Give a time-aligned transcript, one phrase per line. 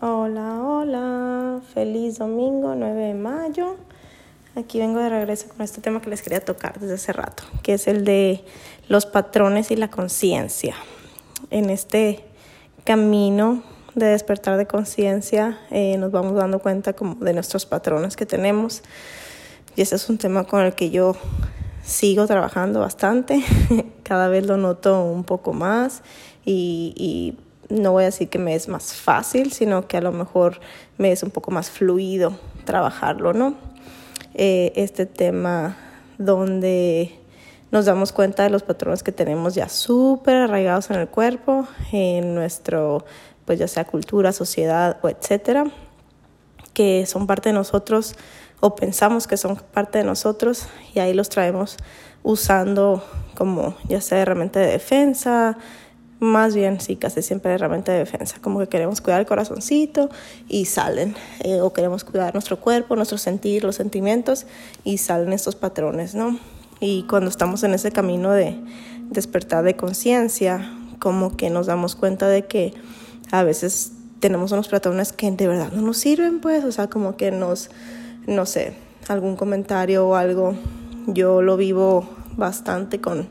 [0.00, 3.76] Hola, hola, feliz domingo 9 de mayo.
[4.56, 7.74] Aquí vengo de regreso con este tema que les quería tocar desde hace rato, que
[7.74, 8.44] es el de
[8.88, 10.74] los patrones y la conciencia.
[11.50, 12.24] En este
[12.82, 13.62] camino
[13.94, 18.82] de despertar de conciencia eh, nos vamos dando cuenta como de nuestros patrones que tenemos
[19.76, 21.14] y ese es un tema con el que yo
[21.84, 23.44] sigo trabajando bastante,
[24.02, 26.02] cada vez lo noto un poco más
[26.44, 30.12] y, y no voy a decir que me es más fácil, sino que a lo
[30.12, 30.60] mejor
[30.98, 33.54] me es un poco más fluido trabajarlo, ¿no?
[34.34, 35.76] Eh, este tema
[36.18, 37.18] donde
[37.70, 42.34] nos damos cuenta de los patrones que tenemos ya súper arraigados en el cuerpo, en
[42.34, 43.04] nuestro,
[43.44, 45.64] pues ya sea cultura, sociedad o etcétera,
[46.72, 48.14] que son parte de nosotros
[48.60, 51.76] o pensamos que son parte de nosotros y ahí los traemos
[52.22, 53.04] usando
[53.36, 55.58] como ya sea herramienta de defensa,
[56.24, 60.10] más bien, sí, casi siempre herramienta de defensa, como que queremos cuidar el corazoncito
[60.48, 64.46] y salen, eh, o queremos cuidar nuestro cuerpo, nuestro sentir, los sentimientos
[64.82, 66.38] y salen estos patrones, ¿no?
[66.80, 68.58] Y cuando estamos en ese camino de
[69.10, 70.68] despertar de conciencia,
[70.98, 72.74] como que nos damos cuenta de que
[73.30, 77.16] a veces tenemos unos patrones que de verdad no nos sirven, pues, o sea, como
[77.16, 77.70] que nos,
[78.26, 78.74] no sé,
[79.08, 80.54] algún comentario o algo,
[81.06, 83.28] yo lo vivo bastante con,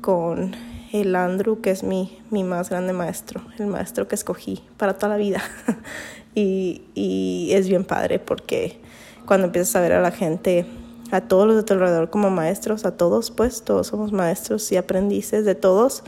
[0.00, 0.54] con
[0.92, 5.10] el Andrew, que es mi, mi más grande maestro, el maestro que escogí para toda
[5.10, 5.42] la vida.
[6.34, 8.80] y, y es bien padre porque
[9.26, 10.66] cuando empiezas a ver a la gente,
[11.10, 14.76] a todos los de tu alrededor como maestros, a todos, pues todos somos maestros y
[14.76, 16.02] aprendices de todos,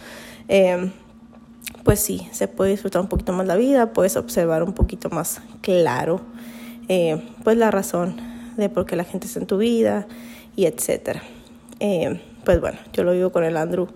[0.48, 0.90] eh,
[1.84, 5.40] pues sí, se puede disfrutar un poquito más la vida, puedes observar un poquito más
[5.60, 6.20] claro,
[6.88, 8.16] eh, pues la razón
[8.56, 10.06] de por qué la gente está en tu vida
[10.56, 11.22] y etcétera.
[11.80, 13.88] Eh, pues bueno, yo lo vivo con el Andrew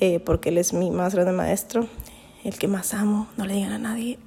[0.00, 1.86] eh, porque él es mi más grande maestro,
[2.44, 4.18] el que más amo, no le digan a nadie.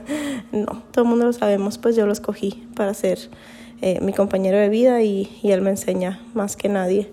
[0.52, 3.18] no, todo el mundo lo sabemos, pues yo lo escogí para ser
[3.80, 7.10] eh, mi compañero de vida y, y, él me enseña más que nadie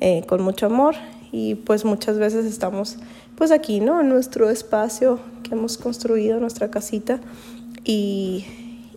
[0.00, 0.94] eh, con mucho amor
[1.32, 2.96] y pues muchas veces estamos
[3.36, 4.00] pues aquí, ¿no?
[4.00, 7.20] En nuestro espacio que hemos construido, nuestra casita
[7.84, 8.46] y,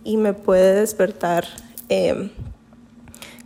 [0.04, 1.44] y me puede despertar
[1.88, 2.30] eh,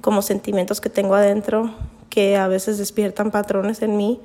[0.00, 1.74] como sentimientos que tengo adentro
[2.10, 4.20] que a veces despiertan patrones en mí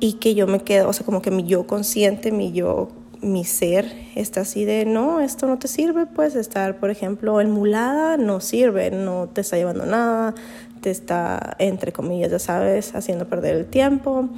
[0.00, 2.88] y que yo me quedo, o sea, como que mi yo consciente, mi yo,
[3.22, 8.16] mi ser está así de, no, esto no te sirve, pues estar, por ejemplo, emulada
[8.16, 10.34] no sirve, no te está llevando nada,
[10.82, 14.28] te está, entre comillas, ya sabes, haciendo perder el tiempo,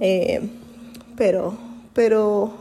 [0.00, 0.48] eh,
[1.16, 1.56] pero,
[1.94, 2.52] pero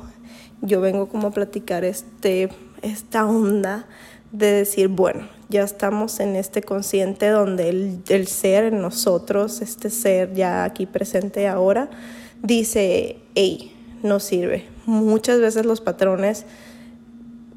[0.61, 2.49] yo vengo como a platicar este,
[2.81, 3.85] esta onda
[4.31, 9.89] de decir, bueno, ya estamos en este consciente donde el, el ser en nosotros, este
[9.89, 11.89] ser ya aquí presente ahora,
[12.41, 13.73] dice, hey,
[14.03, 14.66] no sirve.
[14.85, 16.46] Muchas veces los patrones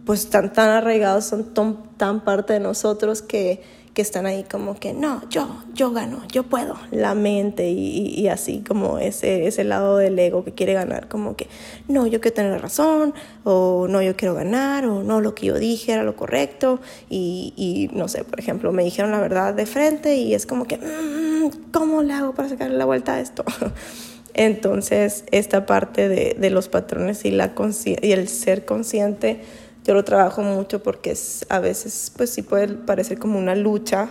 [0.09, 3.61] pues están tan arraigados, son tan, tan parte de nosotros que,
[3.93, 8.28] que, están ahí como que, no, yo, yo gano, yo puedo, la mente y, y,
[8.28, 11.49] así como ese, ese lado del ego que quiere ganar, como que,
[11.88, 13.12] no, yo quiero tener razón,
[13.44, 16.81] o no, yo quiero ganar, o no, lo que yo dije era lo correcto,
[17.11, 20.65] y, y no sé, por ejemplo, me dijeron la verdad de frente y es como
[20.65, 23.44] que, mmm, ¿cómo le hago para sacarle la vuelta a esto?
[24.34, 27.53] Entonces, esta parte de, de los patrones y, la
[27.84, 29.41] y el ser consciente,
[29.84, 31.16] yo lo trabajo mucho porque
[31.49, 34.11] a veces, pues sí puede parecer como una lucha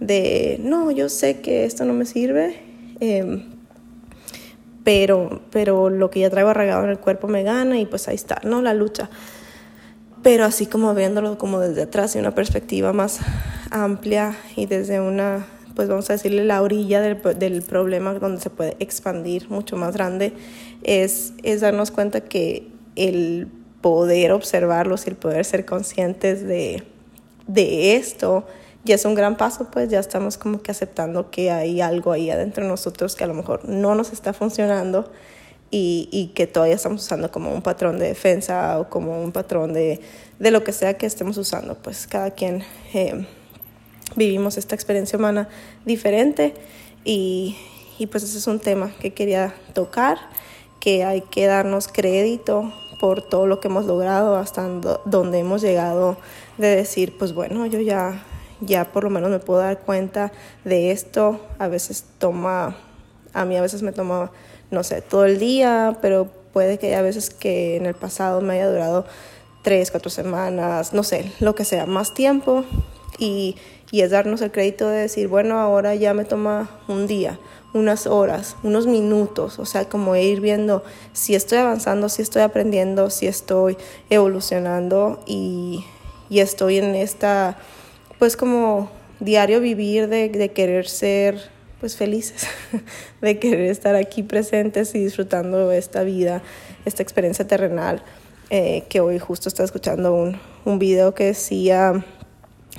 [0.00, 2.56] de, no, yo sé que esto no me sirve,
[3.00, 3.44] eh,
[4.84, 8.14] pero, pero lo que ya traigo arraigado en el cuerpo me gana y pues ahí
[8.14, 8.62] está, ¿no?
[8.62, 9.10] La lucha.
[10.22, 13.18] Pero así como viéndolo como desde atrás y una perspectiva más
[13.70, 18.48] amplia y desde una pues vamos a decirle la orilla del, del, problema donde se
[18.48, 20.32] puede expandir mucho más grande,
[20.82, 22.66] es, es darnos cuenta que
[22.96, 23.48] el
[23.82, 26.82] poder observarlos y el poder ser conscientes de,
[27.46, 28.46] de esto
[28.84, 32.30] ya es un gran paso, pues ya estamos como que aceptando que hay algo ahí
[32.30, 35.10] adentro de nosotros que a lo mejor no nos está funcionando
[35.70, 39.74] y, y que todavía estamos usando como un patrón de defensa o como un patrón
[39.74, 40.00] de,
[40.38, 42.62] de lo que sea que estemos usando, pues cada quien...
[42.94, 43.26] Eh,
[44.14, 45.48] vivimos esta experiencia humana
[45.84, 46.54] diferente
[47.04, 47.56] y,
[47.98, 50.18] y, pues ese es un tema que quería tocar,
[50.80, 54.68] que hay que darnos crédito por todo lo que hemos logrado hasta
[55.04, 56.16] donde hemos llegado
[56.58, 58.22] de decir, pues bueno, yo ya,
[58.60, 60.32] ya por lo menos me puedo dar cuenta
[60.64, 62.76] de esto, a veces toma,
[63.32, 64.30] a mí a veces me toma,
[64.70, 68.54] no sé, todo el día, pero puede que haya veces que en el pasado me
[68.54, 69.06] haya durado
[69.62, 72.64] tres, cuatro semanas, no sé, lo que sea, más tiempo.
[73.18, 73.56] Y,
[73.90, 77.38] y es darnos el crédito de decir, bueno, ahora ya me toma un día,
[77.72, 83.10] unas horas, unos minutos, o sea, como ir viendo si estoy avanzando, si estoy aprendiendo,
[83.10, 83.76] si estoy
[84.10, 85.84] evolucionando y,
[86.28, 87.58] y estoy en esta,
[88.18, 88.90] pues como
[89.20, 91.50] diario vivir de, de querer ser
[91.80, 92.46] pues felices,
[93.20, 96.42] de querer estar aquí presentes y disfrutando esta vida,
[96.84, 98.02] esta experiencia terrenal,
[98.50, 102.04] eh, que hoy justo estaba escuchando un, un video que decía,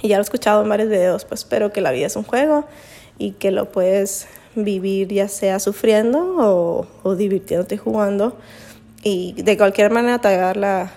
[0.01, 2.23] y ya lo he escuchado en varios videos, pues espero que la vida es un
[2.23, 2.65] juego
[3.17, 8.38] y que lo puedes vivir ya sea sufriendo o, o divirtiéndote jugando.
[9.03, 10.91] Y de cualquier manera te la,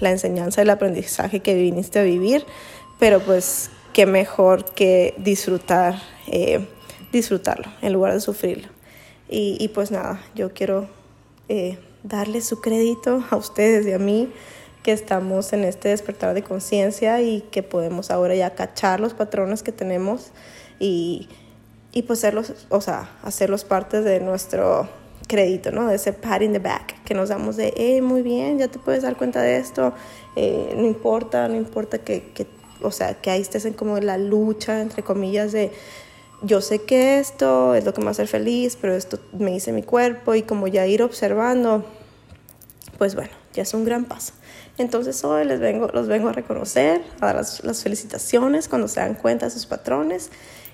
[0.00, 2.44] la enseñanza, el aprendizaje que viniste a vivir,
[2.98, 5.96] pero pues qué mejor que disfrutar,
[6.26, 6.66] eh,
[7.12, 8.68] disfrutarlo en lugar de sufrirlo.
[9.30, 10.88] Y, y pues nada, yo quiero
[11.48, 14.30] eh, darle su crédito a ustedes y a mí
[14.88, 19.62] que estamos en este despertar de conciencia y que podemos ahora ya cachar los patrones
[19.62, 20.30] que tenemos
[20.80, 21.28] y
[21.92, 24.88] y pues hacerlos, o sea, hacerlos parte de nuestro
[25.26, 25.88] crédito, ¿no?
[25.88, 28.78] De ese pat in the back que nos damos de, eh, muy bien, ya te
[28.78, 29.92] puedes dar cuenta de esto,
[30.36, 32.46] eh, no importa, no importa que, que,
[32.80, 35.70] o sea, que ahí estés en como la lucha, entre comillas, de
[36.40, 39.82] yo sé que esto es lo que me hacer feliz, pero esto me dice mi
[39.82, 41.84] cuerpo y como ya ir observando,
[42.96, 44.32] pues bueno, ya es un gran paso.
[44.76, 49.00] Entonces hoy les vengo, los vengo a reconocer, a dar las, las felicitaciones cuando se
[49.00, 50.30] dan cuenta de sus patrones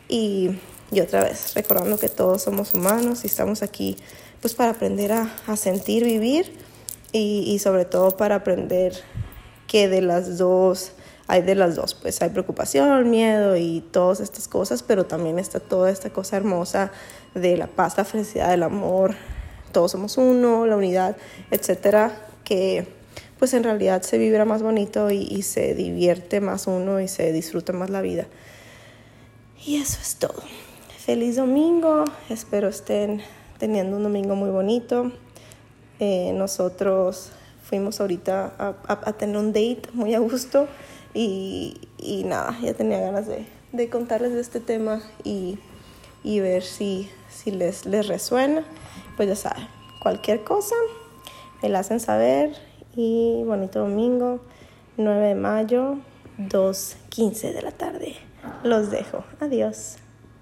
[0.09, 0.59] y
[0.91, 3.97] y otra vez, recordando que todos somos humanos y estamos aquí
[4.41, 6.53] pues para aprender a, a sentir, vivir
[7.12, 8.94] y, y, sobre todo para aprender
[9.67, 10.93] que de las dos,
[11.26, 15.61] hay de las dos, pues hay preocupación, miedo y todas estas cosas, pero también está
[15.61, 16.93] toda esta cosa hermosa
[17.35, 19.15] de la paz, la felicidad, el amor,
[19.73, 21.17] todos somos uno, la unidad,
[21.50, 22.87] etcétera, que
[23.38, 27.73] pues en realidad se vibra más bonito y, se divierte más uno y se disfruta
[27.73, 28.26] más la vida.
[29.67, 30.43] Y eso es todo.
[30.99, 33.23] Feliz domingo, espero estén
[33.58, 35.12] teniendo un domingo muy bonito.
[36.00, 37.31] Eh, nosotros
[37.62, 40.67] fuimos ahorita a, a, a, tener un date muy a gusto
[41.12, 45.58] y, y nada, ya tenía ganas de, de, contarles de este tema y,
[46.23, 48.64] y ver si, si les, les resuena.
[49.17, 49.67] Pues ya saben,
[50.02, 50.75] cualquier cosa
[51.64, 52.50] me la hacen saber
[52.94, 54.40] y bonito domingo,
[54.99, 55.96] 9 de mayo,
[56.37, 58.16] 2.15 de la tarde.
[58.62, 59.25] Los dejo.
[59.40, 59.96] Adiós.